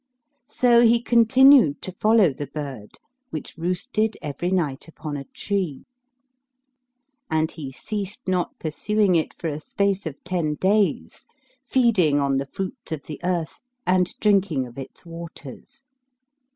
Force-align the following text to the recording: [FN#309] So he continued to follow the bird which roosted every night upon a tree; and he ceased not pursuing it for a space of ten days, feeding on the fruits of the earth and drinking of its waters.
[FN#309] 0.47 0.51
So 0.55 0.81
he 0.81 0.99
continued 1.03 1.79
to 1.83 1.91
follow 1.91 2.33
the 2.33 2.47
bird 2.47 2.97
which 3.29 3.55
roosted 3.55 4.17
every 4.19 4.49
night 4.49 4.87
upon 4.87 5.15
a 5.15 5.25
tree; 5.25 5.85
and 7.29 7.51
he 7.51 7.71
ceased 7.71 8.27
not 8.27 8.57
pursuing 8.57 9.13
it 9.13 9.31
for 9.35 9.47
a 9.47 9.59
space 9.59 10.07
of 10.07 10.15
ten 10.23 10.55
days, 10.55 11.27
feeding 11.67 12.19
on 12.19 12.37
the 12.37 12.47
fruits 12.51 12.91
of 12.91 13.03
the 13.03 13.19
earth 13.23 13.61
and 13.85 14.15
drinking 14.19 14.65
of 14.65 14.75
its 14.79 15.05
waters. 15.05 15.83